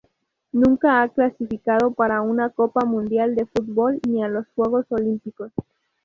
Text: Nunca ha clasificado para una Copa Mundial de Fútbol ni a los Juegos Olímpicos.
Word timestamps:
Nunca 0.51 1.03
ha 1.03 1.09
clasificado 1.09 1.91
para 1.93 2.23
una 2.23 2.49
Copa 2.49 2.83
Mundial 2.85 3.35
de 3.35 3.45
Fútbol 3.45 3.99
ni 4.07 4.23
a 4.23 4.29
los 4.29 4.47
Juegos 4.55 4.87
Olímpicos. 4.89 5.51